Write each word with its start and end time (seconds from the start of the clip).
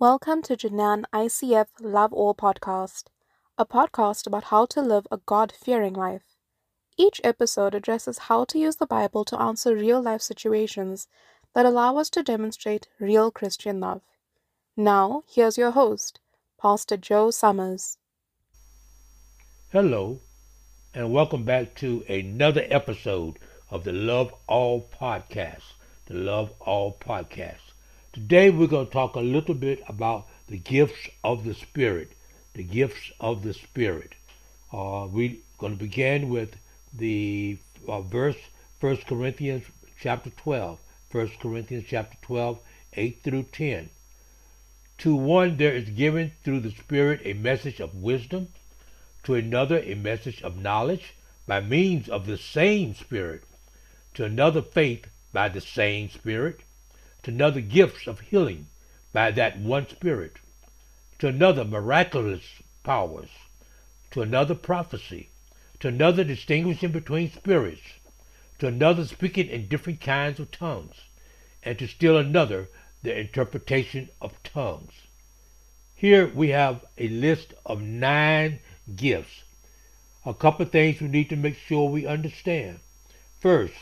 Welcome 0.00 0.42
to 0.42 0.56
Janan 0.56 1.04
ICF 1.14 1.66
Love 1.80 2.12
All 2.12 2.34
podcast, 2.34 3.04
a 3.56 3.64
podcast 3.64 4.26
about 4.26 4.44
how 4.44 4.66
to 4.66 4.82
live 4.82 5.06
a 5.12 5.18
God 5.18 5.52
fearing 5.52 5.94
life. 5.94 6.34
Each 6.96 7.20
episode 7.22 7.76
addresses 7.76 8.18
how 8.26 8.44
to 8.46 8.58
use 8.58 8.76
the 8.76 8.88
Bible 8.88 9.24
to 9.26 9.40
answer 9.40 9.72
real 9.76 10.02
life 10.02 10.20
situations 10.20 11.06
that 11.54 11.64
allow 11.64 11.96
us 11.96 12.10
to 12.10 12.24
demonstrate 12.24 12.88
real 12.98 13.30
Christian 13.30 13.78
love. 13.78 14.02
Now, 14.76 15.22
here's 15.32 15.56
your 15.56 15.70
host, 15.70 16.18
Pastor 16.60 16.96
Joe 16.96 17.30
Summers. 17.30 17.96
Hello, 19.70 20.18
and 20.92 21.12
welcome 21.12 21.44
back 21.44 21.76
to 21.76 22.02
another 22.08 22.66
episode 22.68 23.38
of 23.70 23.84
the 23.84 23.92
Love 23.92 24.34
All 24.48 24.88
podcast. 25.00 25.62
The 26.06 26.14
Love 26.14 26.50
All 26.58 26.98
podcast. 27.00 27.73
Today 28.14 28.48
we're 28.48 28.68
going 28.68 28.86
to 28.86 28.92
talk 28.92 29.16
a 29.16 29.20
little 29.20 29.56
bit 29.56 29.82
about 29.88 30.28
the 30.46 30.56
gifts 30.56 31.08
of 31.24 31.42
the 31.42 31.52
Spirit. 31.52 32.12
The 32.54 32.62
gifts 32.62 33.10
of 33.18 33.42
the 33.42 33.52
Spirit. 33.52 34.12
Uh, 34.72 35.08
we're 35.10 35.38
going 35.58 35.72
to 35.72 35.84
begin 35.84 36.28
with 36.28 36.54
the 36.96 37.58
uh, 37.88 38.02
verse 38.02 38.36
1 38.78 38.98
Corinthians 38.98 39.64
chapter 39.98 40.30
12. 40.30 40.78
1 41.10 41.30
Corinthians 41.40 41.86
chapter 41.88 42.16
12, 42.22 42.60
8 42.92 43.20
through 43.24 43.42
10. 43.50 43.90
To 44.98 45.16
one 45.16 45.56
there 45.56 45.74
is 45.74 45.90
given 45.90 46.30
through 46.44 46.60
the 46.60 46.70
Spirit 46.70 47.20
a 47.24 47.32
message 47.32 47.80
of 47.80 48.00
wisdom, 48.00 48.46
to 49.24 49.34
another 49.34 49.80
a 49.80 49.94
message 49.96 50.40
of 50.42 50.56
knowledge 50.56 51.14
by 51.48 51.58
means 51.58 52.08
of 52.08 52.26
the 52.26 52.38
same 52.38 52.94
Spirit, 52.94 53.42
to 54.14 54.24
another 54.24 54.62
faith 54.62 55.08
by 55.32 55.48
the 55.48 55.60
same 55.60 56.08
Spirit 56.08 56.60
to 57.24 57.30
another 57.30 57.60
gifts 57.60 58.06
of 58.06 58.20
healing 58.20 58.66
by 59.12 59.30
that 59.30 59.58
one 59.58 59.88
Spirit, 59.88 60.36
to 61.18 61.26
another 61.26 61.64
miraculous 61.64 62.44
powers, 62.82 63.30
to 64.10 64.22
another 64.22 64.54
prophecy, 64.54 65.30
to 65.80 65.88
another 65.88 66.22
distinguishing 66.22 66.92
between 66.92 67.30
spirits, 67.30 67.82
to 68.58 68.66
another 68.66 69.04
speaking 69.04 69.48
in 69.48 69.66
different 69.68 70.00
kinds 70.00 70.38
of 70.38 70.50
tongues, 70.50 70.96
and 71.62 71.78
to 71.78 71.88
still 71.88 72.16
another 72.16 72.68
the 73.02 73.18
interpretation 73.18 74.08
of 74.20 74.42
tongues. 74.42 74.92
Here 75.94 76.28
we 76.28 76.50
have 76.50 76.84
a 76.98 77.08
list 77.08 77.54
of 77.64 77.80
nine 77.80 78.60
gifts. 78.94 79.42
A 80.26 80.34
couple 80.34 80.66
of 80.66 80.72
things 80.72 81.00
we 81.00 81.08
need 81.08 81.30
to 81.30 81.36
make 81.36 81.56
sure 81.56 81.88
we 81.88 82.06
understand. 82.06 82.80
First, 83.40 83.74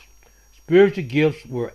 Spiritual 0.65 1.05
gifts 1.05 1.45
were 1.45 1.75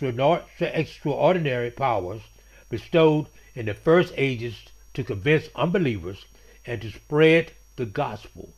extraordinary 0.00 1.70
powers 1.70 2.22
bestowed 2.68 3.26
in 3.54 3.66
the 3.66 3.74
first 3.74 4.12
ages 4.16 4.54
to 4.94 5.04
convince 5.04 5.48
unbelievers 5.54 6.24
and 6.64 6.82
to 6.82 6.90
spread 6.90 7.52
the 7.76 7.86
gospel. 7.86 8.52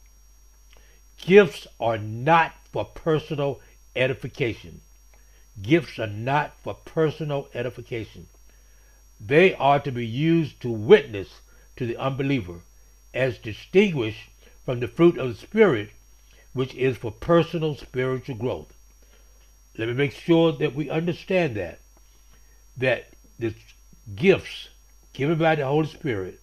Gifts 1.19 1.67
are 1.81 1.99
not 1.99 2.55
for 2.73 2.85
personal 2.85 3.61
edification. 3.97 4.81
Gifts 5.61 5.99
are 5.99 6.07
not 6.07 6.57
for 6.63 6.75
personal 6.75 7.49
edification. 7.55 8.29
They 9.21 9.55
are 9.55 9.81
to 9.81 9.91
be 9.91 10.07
used 10.07 10.61
to 10.61 10.71
witness 10.71 11.41
to 11.77 11.87
the 11.87 11.97
unbeliever 11.97 12.61
as 13.13 13.39
distinguished 13.39 14.31
from 14.65 14.79
the 14.81 14.87
fruit 14.87 15.19
of 15.19 15.29
the 15.29 15.35
Spirit, 15.35 15.91
which 16.53 16.75
is 16.75 16.97
for 16.97 17.11
personal 17.11 17.75
spiritual 17.75 18.37
growth. 18.37 18.73
Let 19.79 19.87
me 19.89 19.95
make 19.95 20.13
sure 20.13 20.51
that 20.53 20.75
we 20.75 20.91
understand 20.91 21.55
that. 21.57 21.79
That 22.77 23.11
the 23.39 23.55
gifts 24.15 24.69
given 25.13 25.39
by 25.39 25.55
the 25.55 25.65
Holy 25.65 25.87
Spirit, 25.87 26.41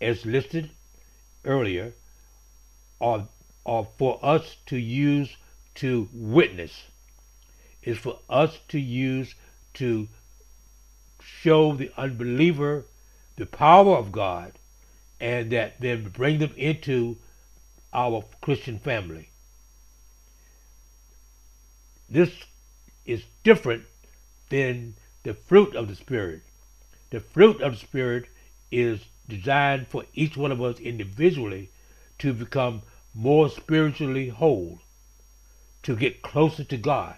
as 0.00 0.24
listed 0.24 0.70
earlier, 1.44 1.92
are, 3.00 3.28
are 3.66 3.86
for 3.98 4.18
us 4.22 4.56
to 4.66 4.78
use 4.78 5.36
to 5.76 6.08
witness. 6.12 6.84
Is 7.82 7.98
for 7.98 8.18
us 8.28 8.58
to 8.68 8.78
use 8.78 9.34
to 9.74 10.08
show 11.22 11.74
the 11.74 11.90
unbeliever 11.96 12.86
the 13.36 13.46
power 13.46 13.96
of 13.96 14.12
God 14.12 14.52
and 15.18 15.50
that 15.52 15.80
then 15.80 16.08
bring 16.08 16.38
them 16.38 16.52
into 16.56 17.16
our 17.92 18.24
Christian 18.42 18.78
family. 18.78 19.30
This 22.08 22.30
is 23.04 23.24
different 23.42 23.84
than 24.48 24.94
the 25.22 25.34
fruit 25.34 25.74
of 25.74 25.88
the 25.88 25.94
Spirit. 25.94 26.42
The 27.10 27.20
fruit 27.20 27.60
of 27.60 27.72
the 27.72 27.78
Spirit 27.78 28.26
is 28.70 29.00
designed 29.28 29.88
for 29.88 30.04
each 30.14 30.36
one 30.36 30.52
of 30.52 30.62
us 30.62 30.78
individually 30.78 31.70
to 32.18 32.32
become 32.32 32.82
more 33.14 33.48
spiritually 33.48 34.28
whole, 34.28 34.80
to 35.82 35.96
get 35.96 36.22
closer 36.22 36.64
to 36.64 36.76
God. 36.76 37.16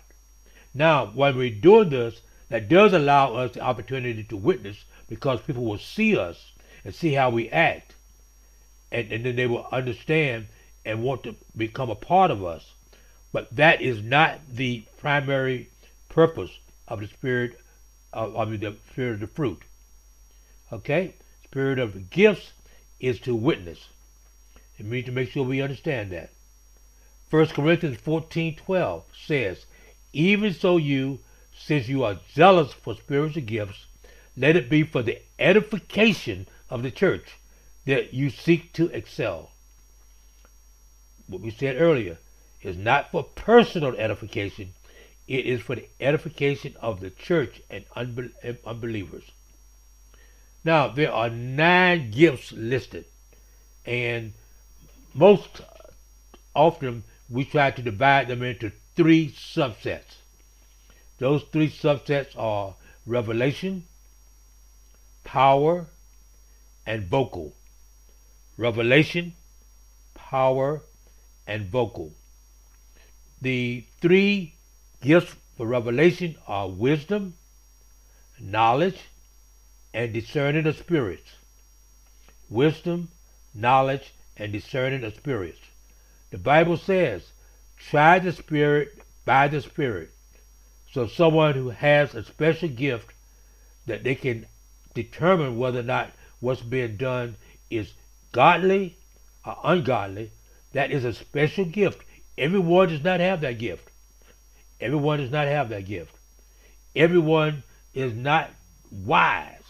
Now, 0.74 1.06
when 1.06 1.36
we're 1.36 1.50
doing 1.50 1.90
this, 1.90 2.22
that 2.48 2.68
does 2.68 2.92
allow 2.92 3.34
us 3.34 3.52
the 3.52 3.60
opportunity 3.60 4.24
to 4.24 4.36
witness 4.36 4.84
because 5.08 5.40
people 5.40 5.64
will 5.64 5.78
see 5.78 6.16
us 6.16 6.52
and 6.84 6.94
see 6.94 7.12
how 7.12 7.30
we 7.30 7.48
act. 7.50 7.94
And, 8.90 9.10
and 9.12 9.24
then 9.24 9.36
they 9.36 9.46
will 9.46 9.66
understand 9.72 10.48
and 10.84 11.02
want 11.02 11.22
to 11.24 11.34
become 11.56 11.90
a 11.90 11.94
part 11.94 12.30
of 12.30 12.44
us. 12.44 12.74
But 13.32 13.54
that 13.56 13.80
is 13.80 14.02
not 14.02 14.40
the 14.50 14.84
primary 14.98 15.70
purpose 16.12 16.50
of 16.86 17.00
the 17.00 17.08
spirit 17.08 17.58
of, 18.12 18.50
the 18.50 18.76
spirit 18.90 19.14
of 19.14 19.20
the 19.20 19.26
fruit. 19.26 19.62
Okay? 20.72 21.14
Spirit 21.44 21.78
of 21.78 21.94
the 21.94 22.00
gifts 22.00 22.52
is 23.00 23.18
to 23.20 23.34
witness. 23.34 23.88
It 24.78 24.86
means 24.86 25.06
to 25.06 25.12
make 25.12 25.30
sure 25.30 25.44
we 25.44 25.60
understand 25.60 26.10
that. 26.12 26.30
1 27.30 27.46
Corinthians 27.46 27.96
14 27.96 28.56
12 28.56 29.04
says, 29.26 29.64
Even 30.12 30.52
so 30.52 30.76
you, 30.76 31.20
since 31.58 31.88
you 31.88 32.04
are 32.04 32.20
zealous 32.34 32.72
for 32.72 32.94
spiritual 32.94 33.42
gifts, 33.42 33.86
let 34.36 34.56
it 34.56 34.68
be 34.68 34.82
for 34.82 35.02
the 35.02 35.18
edification 35.38 36.46
of 36.68 36.82
the 36.82 36.90
church 36.90 37.38
that 37.86 38.12
you 38.12 38.30
seek 38.30 38.72
to 38.74 38.86
excel. 38.88 39.50
What 41.26 41.40
we 41.40 41.50
said 41.50 41.80
earlier 41.80 42.18
is 42.62 42.76
not 42.76 43.10
for 43.10 43.24
personal 43.24 43.94
edification, 43.96 44.72
it 45.26 45.46
is 45.46 45.60
for 45.60 45.76
the 45.76 45.88
edification 46.00 46.74
of 46.80 47.00
the 47.00 47.10
church 47.10 47.62
and 47.70 47.84
unbelievers. 48.66 49.24
Now, 50.64 50.88
there 50.88 51.12
are 51.12 51.30
nine 51.30 52.10
gifts 52.10 52.52
listed, 52.52 53.04
and 53.84 54.32
most 55.14 55.60
often 56.54 57.04
we 57.28 57.44
try 57.44 57.70
to 57.70 57.82
divide 57.82 58.28
them 58.28 58.42
into 58.42 58.72
three 58.94 59.30
subsets. 59.30 60.16
Those 61.18 61.42
three 61.44 61.70
subsets 61.70 62.36
are 62.36 62.74
revelation, 63.06 63.84
power, 65.24 65.86
and 66.86 67.04
vocal. 67.04 67.54
Revelation, 68.56 69.34
power, 70.14 70.82
and 71.46 71.66
vocal. 71.66 72.12
The 73.40 73.84
three 74.00 74.51
Gifts 75.02 75.34
for 75.56 75.66
revelation 75.66 76.36
are 76.46 76.68
wisdom, 76.68 77.34
knowledge, 78.40 79.00
and 79.92 80.12
discerning 80.12 80.64
of 80.64 80.76
spirits. 80.76 81.28
Wisdom, 82.48 83.08
knowledge, 83.52 84.14
and 84.36 84.52
discerning 84.52 85.02
of 85.02 85.14
spirits. 85.14 85.58
The 86.30 86.38
Bible 86.38 86.76
says, 86.76 87.32
try 87.76 88.20
the 88.20 88.30
Spirit 88.30 89.02
by 89.24 89.48
the 89.48 89.60
Spirit. 89.60 90.10
So 90.92 91.08
someone 91.08 91.54
who 91.54 91.70
has 91.70 92.14
a 92.14 92.24
special 92.24 92.68
gift 92.68 93.12
that 93.86 94.04
they 94.04 94.14
can 94.14 94.46
determine 94.94 95.58
whether 95.58 95.80
or 95.80 95.84
not 95.84 96.12
what's 96.38 96.62
being 96.62 96.96
done 96.96 97.34
is 97.70 97.92
godly 98.30 98.96
or 99.44 99.58
ungodly, 99.64 100.30
that 100.74 100.92
is 100.92 101.04
a 101.04 101.12
special 101.12 101.64
gift. 101.64 102.04
Everyone 102.38 102.88
does 102.88 103.02
not 103.02 103.18
have 103.18 103.40
that 103.40 103.58
gift. 103.58 103.88
Everyone 104.82 105.20
does 105.20 105.30
not 105.30 105.46
have 105.46 105.68
that 105.68 105.86
gift. 105.86 106.12
Everyone 106.96 107.62
is 107.94 108.12
not 108.12 108.50
wise. 108.90 109.62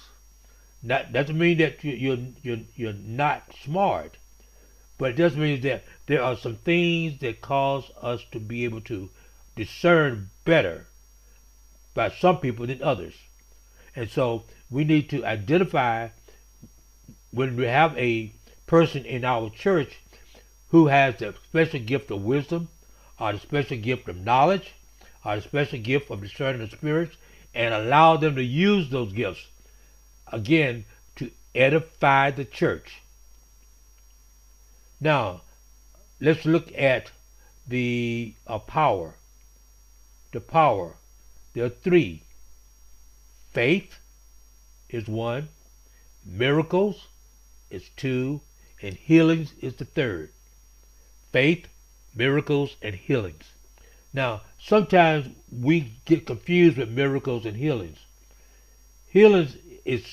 That 0.82 1.12
doesn't 1.12 1.38
mean 1.38 1.58
that 1.58 1.84
you, 1.84 1.92
you're, 1.92 2.18
you're, 2.42 2.64
you're 2.74 2.92
not 2.94 3.54
smart, 3.62 4.16
but 4.98 5.10
it 5.10 5.16
does 5.16 5.36
mean 5.36 5.60
that 5.60 5.84
there 6.06 6.22
are 6.22 6.36
some 6.36 6.56
things 6.56 7.20
that 7.20 7.42
cause 7.42 7.90
us 8.00 8.24
to 8.32 8.40
be 8.40 8.64
able 8.64 8.80
to 8.82 9.10
discern 9.54 10.30
better 10.44 10.86
by 11.94 12.10
some 12.10 12.38
people 12.38 12.66
than 12.66 12.82
others. 12.82 13.14
And 13.94 14.08
so 14.10 14.44
we 14.70 14.84
need 14.84 15.10
to 15.10 15.24
identify 15.24 16.08
when 17.30 17.54
we 17.54 17.64
have 17.64 17.96
a 17.98 18.32
person 18.66 19.04
in 19.04 19.24
our 19.24 19.50
church 19.50 20.00
who 20.70 20.86
has 20.86 21.16
the 21.16 21.34
special 21.44 21.80
gift 21.80 22.10
of 22.10 22.24
wisdom 22.24 22.68
or 23.20 23.34
the 23.34 23.38
special 23.38 23.76
gift 23.76 24.08
of 24.08 24.16
knowledge 24.16 24.72
a 25.24 25.40
special 25.40 25.78
gift 25.78 26.10
of 26.10 26.20
discerning 26.20 26.60
the 26.60 26.68
spirits 26.68 27.16
and 27.54 27.74
allow 27.74 28.16
them 28.16 28.34
to 28.36 28.42
use 28.42 28.90
those 28.90 29.12
gifts 29.12 29.46
again 30.32 30.84
to 31.16 31.30
edify 31.54 32.30
the 32.30 32.44
church. 32.44 33.02
Now, 35.00 35.42
let's 36.20 36.44
look 36.44 36.72
at 36.76 37.10
the 37.66 38.34
uh, 38.46 38.58
power. 38.58 39.14
The 40.32 40.40
power. 40.40 40.94
There 41.54 41.64
are 41.64 41.68
three. 41.68 42.22
Faith 43.52 43.98
is 44.88 45.06
one, 45.06 45.48
miracles 46.24 47.06
is 47.70 47.90
two, 47.96 48.40
and 48.80 48.94
healings 48.94 49.52
is 49.60 49.74
the 49.74 49.84
third. 49.84 50.30
Faith, 51.32 51.68
miracles, 52.14 52.76
and 52.80 52.94
healings. 52.94 53.44
Now, 54.14 54.42
sometimes 54.60 55.28
we 55.50 55.94
get 56.04 56.26
confused 56.26 56.76
with 56.76 56.90
miracles 56.90 57.46
and 57.46 57.56
healings. 57.56 57.98
Healings 59.08 59.56
is 59.84 60.04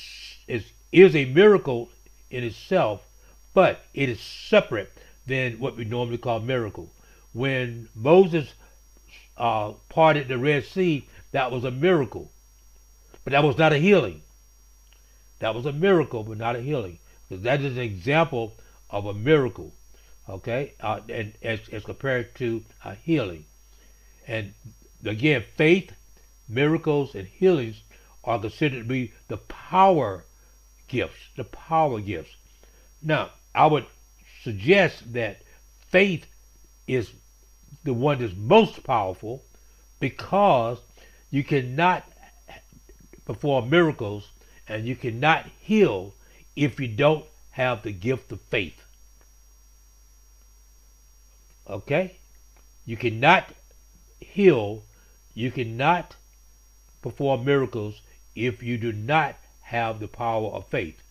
is 0.48 0.72
is 0.92 1.16
a 1.16 1.26
miracle 1.26 1.90
in 2.30 2.44
itself, 2.44 3.02
but 3.54 3.86
it 3.94 4.10
is 4.10 4.20
separate 4.20 4.92
than 5.28 5.60
what 5.60 5.76
we 5.76 5.86
normally 5.86 6.18
call 6.18 6.40
miracle. 6.40 6.90
When 7.34 7.90
Moses 7.94 8.54
uh, 9.38 9.74
parted 9.90 10.28
the 10.28 10.38
Red 10.38 10.66
Sea, 10.66 11.08
that 11.32 11.52
was 11.52 11.64
a 11.64 11.72
miracle, 11.72 12.32
but 13.24 13.32
that 13.32 13.44
was 13.44 13.58
not 13.58 13.74
a 13.74 13.78
healing. 13.78 14.22
That 15.40 15.56
was 15.56 15.66
a 15.66 15.74
miracle, 15.74 16.24
but 16.24 16.38
not 16.38 16.56
a 16.56 16.62
healing, 16.62 17.00
because 17.28 17.44
that 17.44 17.62
is 17.62 17.78
an 17.78 17.84
example 17.84 18.56
of 18.90 19.06
a 19.06 19.14
miracle. 19.14 19.74
Okay, 20.28 20.74
uh, 20.80 21.00
and 21.10 21.34
as, 21.42 21.60
as 21.72 21.84
compared 21.84 22.36
to 22.36 22.64
a 22.86 22.96
healing. 22.96 23.46
And 24.30 24.54
again, 25.04 25.44
faith, 25.58 25.92
miracles, 26.48 27.16
and 27.16 27.28
healings 27.28 27.82
are 28.24 28.38
considered 28.38 28.84
to 28.84 28.88
be 28.88 29.12
the 29.28 29.38
power 29.38 30.24
gifts, 30.88 31.18
the 31.36 31.46
power 31.46 32.00
gifts. 32.00 32.36
Now, 33.02 33.32
I 33.56 33.66
would 33.66 33.88
suggest 34.44 35.14
that 35.14 35.42
faith 35.88 36.28
is 36.88 37.12
the 37.84 37.94
one 37.94 38.20
that's 38.20 38.36
most 38.36 38.84
powerful 38.84 39.44
because 40.00 40.78
you 41.32 41.44
cannot 41.44 42.04
perform 43.26 43.72
miracles 43.72 44.30
and 44.68 44.86
you 44.86 44.96
cannot 44.96 45.48
heal 45.60 46.14
if 46.56 46.80
you 46.80 46.88
don't 46.88 47.26
have 47.50 47.82
the 47.82 47.92
gift 47.92 48.32
of 48.32 48.42
faith. 48.42 48.80
Okay? 51.68 52.18
You 52.86 52.96
cannot 52.96 53.52
heal, 54.32 54.84
you 55.34 55.52
cannot 55.52 56.16
perform 57.02 57.46
miracles 57.46 58.02
if 58.36 58.62
you 58.62 58.78
do 58.78 58.92
not 58.92 59.36
have 59.62 60.00
the 60.00 60.08
power 60.08 60.50
of 60.50 60.68
faith. 60.68 61.02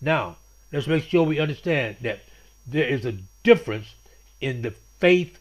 Now, 0.00 0.36
let's 0.72 0.86
make 0.86 1.04
sure 1.04 1.24
we 1.24 1.40
understand 1.40 1.96
that 2.02 2.20
there 2.66 2.88
is 2.88 3.04
a 3.04 3.18
difference 3.42 3.94
in 4.40 4.62
the 4.62 4.72
faith 4.98 5.38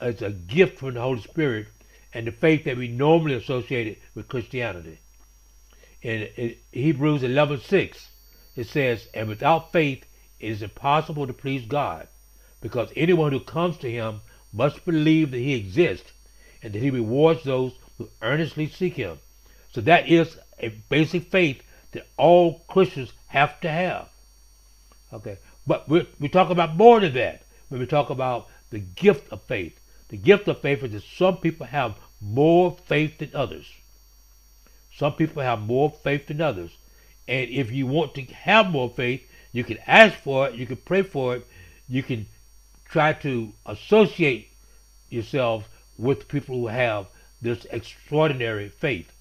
as 0.00 0.22
a 0.22 0.30
gift 0.30 0.78
from 0.78 0.94
the 0.94 1.00
Holy 1.00 1.22
Spirit 1.22 1.68
and 2.12 2.26
the 2.26 2.32
faith 2.32 2.64
that 2.64 2.76
we 2.76 2.88
normally 2.88 3.34
associate 3.34 3.86
it 3.86 3.98
with 4.14 4.28
Christianity. 4.28 4.98
In, 6.02 6.56
Hebrews 6.72 7.22
11:6, 7.22 8.08
it 8.54 8.66
says, 8.66 9.08
"And 9.14 9.28
without 9.28 9.72
faith 9.72 10.04
it 10.38 10.50
is 10.50 10.62
impossible 10.62 11.26
to 11.26 11.32
please 11.32 11.66
God, 11.66 12.08
because 12.60 12.92
anyone 12.94 13.32
who 13.32 13.40
comes 13.40 13.76
to 13.78 13.90
him 13.90 14.20
must 14.52 14.84
believe 14.84 15.30
that 15.30 15.38
he 15.38 15.54
exists 15.54 16.12
and 16.62 16.72
that 16.72 16.82
he 16.82 16.90
rewards 16.90 17.44
those 17.44 17.72
who 17.98 18.08
earnestly 18.22 18.66
seek 18.68 18.94
him." 18.94 19.18
So 19.72 19.80
that 19.82 20.08
is 20.08 20.36
a 20.58 20.68
basic 20.88 21.30
faith 21.30 21.62
that 21.92 22.06
all 22.16 22.60
Christians 22.68 23.12
have 23.28 23.60
to 23.60 23.70
have. 23.70 24.08
Okay, 25.12 25.38
but 25.66 25.88
we 25.88 26.06
we 26.18 26.28
talk 26.28 26.50
about 26.50 26.76
more 26.76 27.00
than 27.00 27.14
that 27.14 27.42
when 27.68 27.80
we 27.80 27.86
talk 27.86 28.10
about 28.10 28.48
the 28.70 28.78
gift 28.78 29.32
of 29.32 29.42
faith. 29.42 29.78
The 30.08 30.16
gift 30.16 30.48
of 30.48 30.60
faith 30.60 30.82
is 30.82 30.92
that 30.92 31.02
some 31.02 31.38
people 31.38 31.66
have 31.66 31.96
more 32.20 32.76
faith 32.86 33.18
than 33.18 33.30
others. 33.34 33.66
Some 34.94 35.14
people 35.14 35.42
have 35.42 35.60
more 35.60 35.90
faith 35.90 36.26
than 36.26 36.40
others. 36.40 36.70
And 37.28 37.50
if 37.50 37.72
you 37.72 37.86
want 37.86 38.14
to 38.14 38.22
have 38.22 38.70
more 38.70 38.88
faith, 38.88 39.28
you 39.52 39.64
can 39.64 39.78
ask 39.86 40.16
for 40.18 40.48
it, 40.48 40.54
you 40.54 40.66
can 40.66 40.76
pray 40.76 41.02
for 41.02 41.36
it, 41.36 41.46
you 41.88 42.02
can 42.02 42.26
try 42.88 43.12
to 43.12 43.52
associate 43.66 44.48
yourself 45.10 45.68
with 45.98 46.28
people 46.28 46.56
who 46.56 46.66
have 46.68 47.06
this 47.40 47.66
extraordinary 47.70 48.68
faith. 48.68 49.12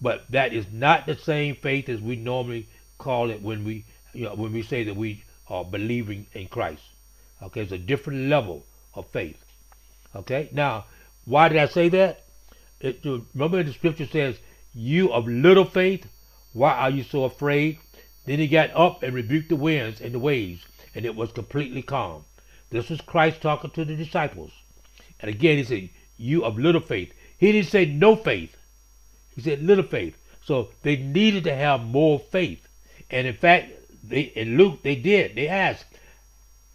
But 0.00 0.30
that 0.30 0.52
is 0.52 0.66
not 0.72 1.06
the 1.06 1.16
same 1.16 1.56
faith 1.56 1.88
as 1.88 2.00
we 2.00 2.16
normally 2.16 2.68
call 2.98 3.30
it 3.30 3.42
when 3.42 3.64
we 3.64 3.84
you 4.12 4.24
know, 4.24 4.34
when 4.34 4.52
we 4.52 4.62
say 4.62 4.84
that 4.84 4.96
we 4.96 5.22
are 5.48 5.64
believing 5.64 6.26
in 6.32 6.48
Christ. 6.48 6.82
Okay, 7.42 7.62
it's 7.62 7.72
a 7.72 7.78
different 7.78 8.28
level 8.28 8.64
of 8.94 9.06
faith. 9.08 9.44
Okay, 10.14 10.48
now 10.52 10.86
why 11.24 11.48
did 11.48 11.58
I 11.58 11.66
say 11.66 11.88
that? 11.90 12.24
It, 12.80 13.04
remember 13.04 13.62
the 13.62 13.72
scripture 13.72 14.06
says, 14.06 14.38
"You 14.72 15.12
of 15.12 15.28
little 15.28 15.64
faith, 15.64 16.06
why 16.52 16.72
are 16.72 16.90
you 16.90 17.02
so 17.02 17.24
afraid?" 17.24 17.78
Then 18.24 18.38
he 18.38 18.48
got 18.48 18.70
up 18.74 19.02
and 19.02 19.14
rebuked 19.14 19.48
the 19.48 19.56
winds 19.56 20.00
and 20.00 20.12
the 20.12 20.18
waves, 20.18 20.66
and 20.94 21.04
it 21.04 21.14
was 21.14 21.32
completely 21.32 21.82
calm. 21.82 22.24
This 22.70 22.90
was 22.90 23.00
Christ 23.00 23.40
talking 23.40 23.70
to 23.70 23.84
the 23.84 23.96
disciples. 23.96 24.52
And 25.20 25.30
again, 25.30 25.56
he 25.58 25.64
said, 25.64 25.90
"You 26.18 26.44
of 26.44 26.58
little 26.58 26.82
faith." 26.82 27.12
He 27.38 27.52
didn't 27.52 27.68
say 27.68 27.86
no 27.86 28.16
faith. 28.16 28.56
He 29.34 29.42
said 29.42 29.62
little 29.62 29.84
faith. 29.84 30.16
So 30.44 30.70
they 30.82 30.96
needed 30.96 31.44
to 31.44 31.54
have 31.54 31.84
more 31.84 32.18
faith. 32.18 32.66
And 33.10 33.26
in 33.26 33.34
fact, 33.34 33.70
they 34.02 34.22
in 34.22 34.56
Luke 34.56 34.82
they 34.82 34.96
did. 34.96 35.36
They 35.36 35.46
asked, 35.46 35.84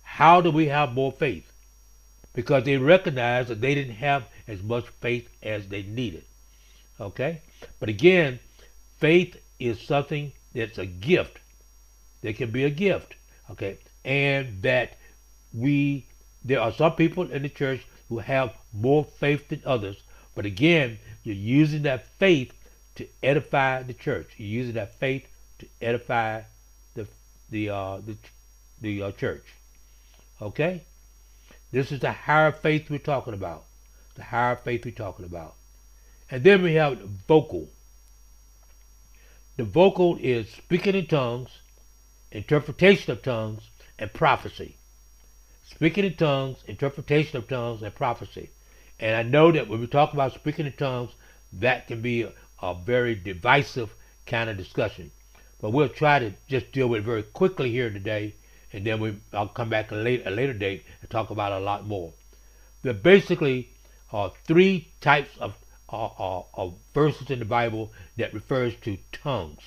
How 0.04 0.40
do 0.42 0.52
we 0.52 0.68
have 0.68 0.94
more 0.94 1.12
faith? 1.12 1.52
Because 2.34 2.64
they 2.64 2.78
recognized 2.78 3.50
that 3.50 3.62
they 3.62 3.76
didn't 3.76 3.96
have 3.96 4.26
as 4.48 4.64
much 4.64 4.88
faith 5.02 5.28
as 5.42 5.68
they 5.68 5.84
needed. 5.84 6.24
Okay? 7.00 7.42
But 7.80 7.90
again, 7.90 8.40
faith 9.00 9.38
is 9.60 9.82
something 9.82 10.32
that's 10.54 10.78
a 10.78 10.86
gift. 10.86 11.40
That 12.22 12.38
can 12.38 12.52
be 12.52 12.64
a 12.64 12.70
gift. 12.70 13.16
Okay? 13.50 13.78
And 14.06 14.62
that 14.62 14.98
we 15.54 16.06
there 16.46 16.62
are 16.62 16.72
some 16.72 16.96
people 16.96 17.32
in 17.32 17.42
the 17.42 17.50
church 17.50 17.86
who 18.10 18.20
have 18.20 18.54
more 18.74 19.04
faith 19.04 19.50
than 19.50 19.62
others. 19.66 20.02
But 20.36 20.46
again, 20.46 21.00
you're 21.24 21.36
using 21.36 21.84
that 21.84 22.08
faith 22.20 22.54
to 22.96 23.08
edify 23.22 23.84
the 23.84 23.94
church. 23.94 24.32
You're 24.38 24.48
using 24.48 24.76
that 24.76 25.00
faith 25.00 25.28
to 25.60 25.68
edify 25.82 26.42
the 26.96 27.08
the 27.50 27.70
uh, 27.70 27.98
the 27.98 28.18
the 28.82 29.04
uh, 29.04 29.12
church. 29.12 29.46
Okay, 30.42 30.84
this 31.72 31.92
is 31.92 32.00
the 32.00 32.12
higher 32.12 32.52
faith 32.52 32.90
we're 32.90 33.00
talking 33.00 33.34
about. 33.34 33.66
The 34.16 34.24
higher 34.24 34.56
faith 34.56 34.86
we're 34.86 34.92
talking 34.92 35.26
about, 35.26 35.56
and 36.30 36.44
then 36.44 36.62
we 36.62 36.74
have 36.76 37.00
vocal. 37.28 37.70
The 39.56 39.64
vocal 39.64 40.18
is 40.20 40.50
speaking 40.50 40.96
in 40.96 41.06
tongues, 41.06 41.50
interpretation 42.32 43.12
of 43.12 43.22
tongues, 43.22 43.70
and 44.00 44.12
prophecy. 44.12 44.78
Speaking 45.76 46.06
in 46.06 46.16
tongues, 46.16 46.58
interpretation 46.68 47.38
of 47.38 47.48
tongues, 47.48 47.82
and 47.82 47.96
prophecy. 47.96 48.50
And 49.00 49.16
I 49.16 49.24
know 49.24 49.52
that 49.52 49.68
when 49.68 49.80
we 49.80 49.88
talk 49.88 50.14
about 50.14 50.34
speaking 50.34 50.68
in 50.68 50.74
tongues, 50.74 51.12
that 51.54 51.88
can 51.88 52.02
be 52.02 52.22
a, 52.22 52.32
a 52.62 52.76
very 52.76 53.16
divisive 53.16 53.94
kind 54.26 54.50
of 54.50 54.58
discussion. 54.58 55.12
But 55.60 55.72
we'll 55.72 55.90
try 55.90 56.20
to 56.20 56.34
just 56.48 56.72
deal 56.72 56.88
with 56.88 57.02
it 57.02 57.06
very 57.06 57.24
quickly 57.24 57.72
here 57.72 57.90
today, 57.90 58.36
and 58.72 58.86
then 58.86 59.00
we 59.00 59.18
I'll 59.34 59.48
come 59.48 59.70
back 59.70 59.92
a 59.92 59.96
later, 59.96 60.30
a 60.30 60.32
later 60.32 60.54
date 60.54 60.84
and 61.02 61.10
talk 61.10 61.32
about 61.32 61.52
a 61.52 61.60
lot 61.60 61.88
more. 61.88 62.14
There 62.84 62.94
basically 62.94 63.70
are 64.12 64.32
three 64.46 64.90
types 65.02 65.36
of, 65.40 65.56
uh, 65.92 66.06
uh, 66.06 66.44
of 66.54 66.76
verses 66.94 67.32
in 67.32 67.40
the 67.40 67.46
Bible 67.46 67.92
that 68.18 68.34
refers 68.34 68.76
to 68.84 68.98
tongues. 69.12 69.64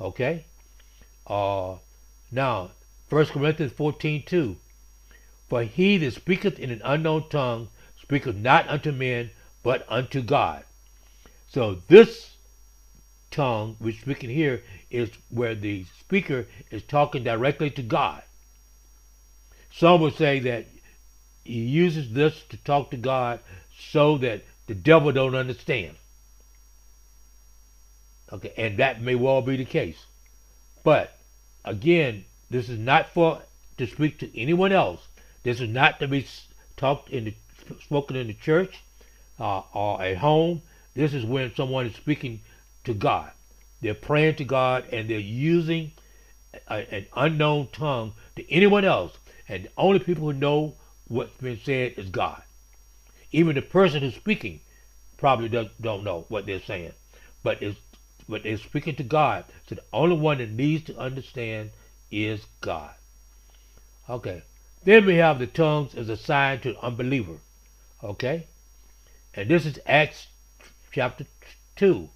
Okay? 0.00 0.44
Uh, 1.26 1.76
now, 2.30 2.70
1 3.08 3.26
Corinthians 3.26 3.72
14, 3.72 4.22
2. 4.24 4.56
For 5.52 5.64
he 5.64 5.98
that 5.98 6.14
speaketh 6.14 6.58
in 6.58 6.70
an 6.70 6.80
unknown 6.82 7.28
tongue 7.28 7.68
speaketh 8.00 8.36
not 8.36 8.66
unto 8.68 8.90
men, 8.90 9.32
but 9.62 9.84
unto 9.86 10.22
God. 10.22 10.64
So 11.46 11.82
this 11.88 12.36
tongue 13.30 13.76
which 13.78 14.02
can 14.02 14.30
hear 14.30 14.62
is 14.90 15.10
where 15.28 15.54
the 15.54 15.84
speaker 16.00 16.46
is 16.70 16.82
talking 16.82 17.22
directly 17.22 17.68
to 17.68 17.82
God. 17.82 18.22
Some 19.70 20.00
would 20.00 20.14
say 20.14 20.38
that 20.38 20.64
he 21.44 21.60
uses 21.60 22.14
this 22.14 22.42
to 22.48 22.56
talk 22.56 22.90
to 22.90 22.96
God 22.96 23.40
so 23.78 24.16
that 24.16 24.44
the 24.68 24.74
devil 24.74 25.12
don't 25.12 25.34
understand. 25.34 25.96
Okay, 28.32 28.54
and 28.56 28.78
that 28.78 29.02
may 29.02 29.16
well 29.16 29.42
be 29.42 29.58
the 29.58 29.66
case. 29.66 30.06
But 30.82 31.18
again, 31.62 32.24
this 32.48 32.70
is 32.70 32.78
not 32.78 33.10
for 33.10 33.42
to 33.76 33.86
speak 33.86 34.18
to 34.20 34.40
anyone 34.40 34.72
else. 34.72 35.08
This 35.42 35.60
is 35.60 35.68
not 35.68 35.98
to 36.00 36.08
be 36.08 36.26
talked 36.76 37.10
in 37.10 37.24
the 37.24 37.34
spoken 37.80 38.16
in 38.16 38.26
the 38.26 38.34
church 38.34 38.82
uh, 39.38 39.62
or 39.72 40.02
at 40.02 40.18
home. 40.18 40.62
This 40.94 41.14
is 41.14 41.24
when 41.24 41.54
someone 41.54 41.86
is 41.86 41.94
speaking 41.94 42.40
to 42.84 42.94
God. 42.94 43.30
They're 43.80 43.94
praying 43.94 44.36
to 44.36 44.44
God 44.44 44.84
and 44.92 45.08
they're 45.08 45.18
using 45.18 45.92
a, 46.68 46.94
an 46.94 47.06
unknown 47.16 47.68
tongue 47.72 48.12
to 48.36 48.52
anyone 48.52 48.84
else, 48.84 49.16
and 49.48 49.64
the 49.64 49.70
only 49.76 49.98
people 49.98 50.24
who 50.24 50.32
know 50.32 50.74
what's 51.08 51.36
been 51.38 51.58
said 51.64 51.94
is 51.96 52.08
God. 52.08 52.42
Even 53.32 53.54
the 53.54 53.62
person 53.62 54.02
who's 54.02 54.14
speaking 54.14 54.60
probably 55.16 55.48
does, 55.48 55.68
don't 55.80 56.04
know 56.04 56.26
what 56.28 56.46
they're 56.46 56.60
saying, 56.60 56.92
but 57.42 57.62
it's 57.62 57.78
but 58.28 58.44
they're 58.44 58.56
speaking 58.56 58.94
to 58.96 59.02
God. 59.02 59.44
So 59.66 59.74
the 59.74 59.84
only 59.92 60.16
one 60.16 60.38
that 60.38 60.50
needs 60.50 60.84
to 60.84 60.98
understand 60.98 61.70
is 62.10 62.44
God. 62.60 62.94
Okay. 64.08 64.42
Then 64.84 65.06
we 65.06 65.16
have 65.16 65.38
the 65.38 65.46
tongues 65.46 65.94
as 65.94 66.08
a 66.08 66.16
sign 66.16 66.60
to 66.60 66.78
unbeliever. 66.80 67.38
Okay? 68.02 68.46
And 69.34 69.48
this 69.48 69.64
is 69.64 69.78
Acts 69.86 70.26
chapter 70.90 71.26
2. 71.76 72.08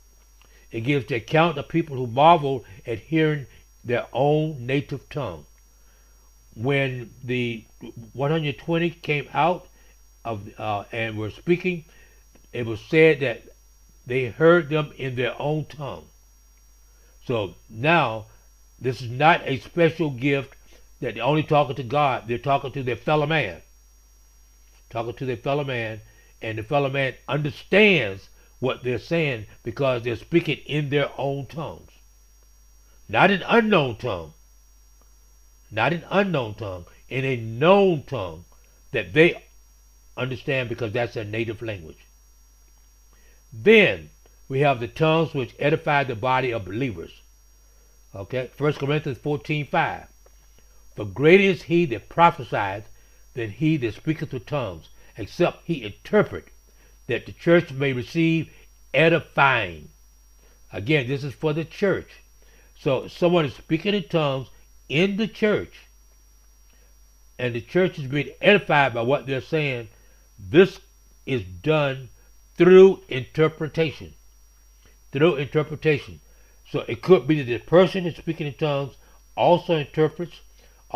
It 0.73 0.80
gives 0.80 1.06
the 1.06 1.14
account 1.16 1.58
of 1.58 1.68
people 1.68 1.96
who 1.96 2.06
marvel 2.06 2.64
at 2.85 2.99
hearing 2.99 3.46
their 3.85 4.06
own 4.12 4.66
native 4.66 5.08
tongue. 5.08 5.46
When 6.54 7.11
the 7.23 7.64
120 8.14 8.90
came 8.90 9.28
out 9.32 9.68
of 10.25 10.49
uh, 10.58 10.85
and 10.90 11.16
were 11.16 11.30
speaking, 11.30 11.85
it 12.52 12.66
was 12.66 12.80
said 12.80 13.20
that 13.20 13.44
they 14.06 14.26
heard 14.26 14.68
them 14.68 14.92
in 14.96 15.14
their 15.14 15.40
own 15.40 15.66
tongue. 15.66 16.06
So 17.26 17.54
now, 17.68 18.26
this 18.80 19.02
is 19.02 19.11
not 19.11 19.42
a 19.44 19.58
special 19.58 20.11
gift 20.11 20.55
that 21.06 21.14
they're 21.14 21.22
only 21.22 21.44
talking 21.44 21.76
to 21.76 21.84
God. 21.84 22.25
They're 22.26 22.36
talking 22.36 22.72
to 22.72 22.82
their 22.82 22.96
fellow 22.96 23.26
man. 23.26 23.62
Talking 24.90 25.14
to 25.14 25.25
their 25.25 25.36
fellow 25.36 25.62
man, 25.62 26.00
and 26.42 26.58
the 26.58 26.64
fellow 26.64 26.90
man 26.90 27.14
understands 27.28 28.28
what 28.58 28.82
they're 28.82 28.98
saying 28.98 29.46
because 29.62 30.02
they're 30.02 30.16
speaking 30.16 30.58
in 30.66 30.88
their 30.90 31.08
own 31.16 31.46
tongues. 31.46 31.92
Not 33.08 33.30
an 33.30 33.44
unknown 33.46 33.98
tongue. 33.98 34.32
Not 35.70 35.92
an 35.92 36.02
unknown 36.10 36.54
tongue. 36.54 36.86
In 37.08 37.25
a 37.25 37.36
known 37.36 38.02
tongue 38.02 38.44
that 38.90 39.12
they 39.12 39.44
understand 40.16 40.68
because 40.68 40.90
that's 40.90 41.14
their 41.14 41.25
native 41.25 41.62
language. 41.62 42.04
Then 43.52 44.10
we 44.48 44.58
have 44.58 44.80
the 44.80 44.88
tongues 44.88 45.34
which 45.34 45.54
edify 45.60 46.02
the 46.02 46.16
body 46.16 46.50
of 46.50 46.64
believers. 46.64 47.12
Okay, 48.12 48.50
1 48.58 48.72
Corinthians 48.72 49.18
14 49.18 49.66
5. 49.66 50.08
For 50.96 51.04
greater 51.04 51.44
is 51.44 51.64
he 51.64 51.84
that 51.86 52.08
prophesieth 52.08 52.84
than 53.34 53.50
he 53.50 53.76
that 53.76 53.94
speaketh 53.94 54.32
with 54.32 54.46
tongues, 54.46 54.88
except 55.16 55.66
he 55.66 55.84
interpret, 55.84 56.48
that 57.06 57.26
the 57.26 57.32
church 57.32 57.70
may 57.70 57.92
receive 57.92 58.50
edifying. 58.94 59.90
Again, 60.72 61.06
this 61.06 61.22
is 61.22 61.34
for 61.34 61.52
the 61.52 61.64
church. 61.64 62.08
So 62.78 63.08
someone 63.08 63.44
is 63.44 63.54
speaking 63.54 63.94
in 63.94 64.08
tongues 64.08 64.48
in 64.88 65.16
the 65.16 65.28
church, 65.28 65.74
and 67.38 67.54
the 67.54 67.60
church 67.60 67.98
is 67.98 68.06
being 68.06 68.30
edified 68.40 68.94
by 68.94 69.02
what 69.02 69.26
they're 69.26 69.40
saying. 69.40 69.88
This 70.38 70.80
is 71.26 71.42
done 71.44 72.08
through 72.56 73.02
interpretation. 73.08 74.14
Through 75.12 75.36
interpretation. 75.36 76.20
So 76.70 76.84
it 76.88 77.02
could 77.02 77.26
be 77.26 77.42
that 77.42 77.52
the 77.52 77.58
person 77.58 78.06
is 78.06 78.16
speaking 78.16 78.46
in 78.46 78.54
tongues 78.54 78.94
also 79.36 79.76
interprets, 79.76 80.40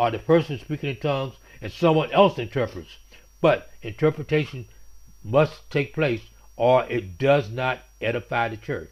or 0.01 0.09
the 0.09 0.17
person 0.17 0.57
speaking 0.57 0.89
in 0.89 0.95
tongues 0.95 1.35
and 1.61 1.71
someone 1.71 2.11
else 2.11 2.39
interprets. 2.39 2.97
But 3.39 3.69
interpretation 3.83 4.67
must 5.23 5.69
take 5.69 5.93
place 5.93 6.21
or 6.57 6.85
it 6.85 7.19
does 7.19 7.51
not 7.51 7.81
edify 8.01 8.49
the 8.49 8.57
church. 8.57 8.89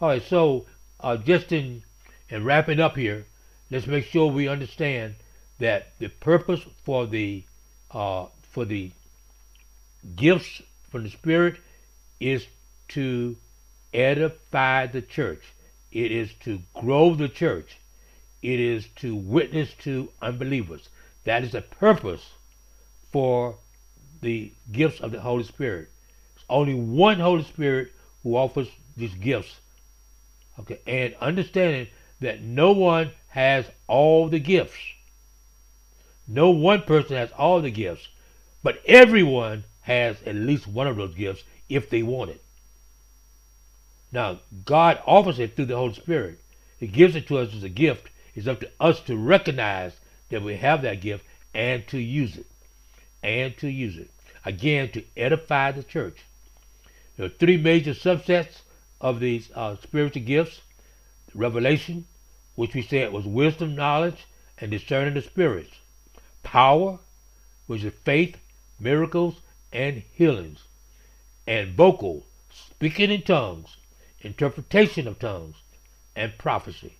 All 0.00 0.08
right, 0.08 0.20
so 0.20 0.66
uh, 0.98 1.18
just 1.18 1.52
in, 1.52 1.84
in 2.28 2.44
wrapping 2.44 2.80
up 2.80 2.96
here, 2.96 3.26
let's 3.70 3.86
make 3.86 4.06
sure 4.06 4.26
we 4.26 4.48
understand 4.48 5.14
that 5.60 5.92
the 6.00 6.08
purpose 6.08 6.62
for 6.84 7.06
the 7.06 7.44
uh, 7.92 8.26
for 8.50 8.64
the 8.64 8.90
gifts 10.16 10.62
from 10.90 11.04
the 11.04 11.10
Spirit 11.10 11.60
is 12.18 12.44
to 12.88 13.36
edify 13.94 14.86
the 14.88 15.00
church. 15.00 15.42
It 15.92 16.10
is 16.10 16.32
to 16.40 16.62
grow 16.74 17.14
the 17.14 17.28
church. 17.28 17.78
It 18.42 18.60
is 18.60 18.86
to 18.96 19.14
witness 19.14 19.72
to 19.80 20.10
unbelievers. 20.22 20.88
That 21.24 21.42
is 21.44 21.52
the 21.52 21.62
purpose 21.62 22.30
for 23.12 23.56
the 24.20 24.52
gifts 24.70 25.00
of 25.00 25.12
the 25.12 25.20
Holy 25.20 25.44
Spirit. 25.44 25.90
It's 26.36 26.44
only 26.48 26.74
one 26.74 27.20
Holy 27.20 27.44
Spirit 27.44 27.92
who 28.22 28.36
offers 28.36 28.68
these 28.96 29.14
gifts. 29.14 29.56
Okay, 30.58 30.80
and 30.86 31.14
understanding 31.20 31.88
that 32.20 32.42
no 32.42 32.72
one 32.72 33.12
has 33.28 33.66
all 33.86 34.28
the 34.28 34.40
gifts. 34.40 34.78
No 36.26 36.50
one 36.50 36.82
person 36.82 37.16
has 37.16 37.30
all 37.32 37.60
the 37.60 37.70
gifts, 37.70 38.08
but 38.62 38.82
everyone 38.86 39.64
has 39.82 40.22
at 40.24 40.34
least 40.34 40.66
one 40.66 40.86
of 40.86 40.96
those 40.96 41.14
gifts 41.14 41.42
if 41.68 41.88
they 41.88 42.02
want 42.02 42.30
it. 42.30 42.42
Now, 44.10 44.40
God 44.64 45.00
offers 45.06 45.38
it 45.38 45.54
through 45.54 45.66
the 45.66 45.76
Holy 45.76 45.94
Spirit. 45.94 46.40
He 46.78 46.86
gives 46.86 47.14
it 47.16 47.26
to 47.28 47.38
us 47.38 47.54
as 47.54 47.62
a 47.62 47.68
gift. 47.68 48.08
It's 48.38 48.46
up 48.46 48.60
to 48.60 48.70
us 48.78 49.00
to 49.00 49.16
recognize 49.16 49.94
that 50.28 50.44
we 50.44 50.54
have 50.58 50.82
that 50.82 51.00
gift 51.00 51.24
and 51.52 51.84
to 51.88 51.98
use 51.98 52.36
it. 52.36 52.46
And 53.20 53.56
to 53.56 53.68
use 53.68 53.98
it. 53.98 54.12
Again, 54.44 54.92
to 54.92 55.02
edify 55.16 55.72
the 55.72 55.82
church. 55.82 56.24
There 57.16 57.26
are 57.26 57.30
three 57.30 57.56
major 57.56 57.94
subsets 57.94 58.60
of 59.00 59.18
these 59.18 59.50
uh, 59.56 59.74
spiritual 59.82 60.22
gifts 60.22 60.60
revelation, 61.34 62.06
which 62.54 62.76
we 62.76 62.82
said 62.82 63.12
was 63.12 63.26
wisdom, 63.26 63.74
knowledge, 63.74 64.28
and 64.58 64.70
discerning 64.70 65.14
the 65.14 65.22
spirits. 65.22 65.74
Power, 66.44 67.00
which 67.66 67.82
is 67.82 67.92
faith, 68.04 68.36
miracles, 68.78 69.40
and 69.72 70.04
healings. 70.12 70.62
And 71.44 71.74
vocal, 71.74 72.24
speaking 72.52 73.10
in 73.10 73.22
tongues, 73.22 73.78
interpretation 74.20 75.08
of 75.08 75.18
tongues, 75.18 75.56
and 76.14 76.38
prophecy. 76.38 76.94